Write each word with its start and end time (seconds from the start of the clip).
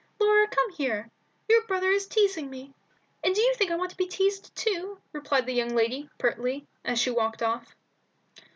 "Laura, 0.19 0.47
come 0.47 0.71
here; 0.71 1.11
your 1.47 1.61
brother 1.67 1.91
is 1.91 2.07
teasing 2.07 2.49
me." 2.49 2.73
"And 3.23 3.35
do 3.35 3.39
you 3.41 3.53
think 3.53 3.69
I 3.69 3.75
want 3.75 3.91
to 3.91 3.97
be 3.97 4.07
teased 4.07 4.55
to?" 4.55 4.97
replied 5.13 5.45
that 5.45 5.51
young 5.51 5.75
lady, 5.75 6.09
pertly, 6.17 6.65
as 6.83 6.97
she 6.97 7.11
walked 7.11 7.43
off. 7.43 7.75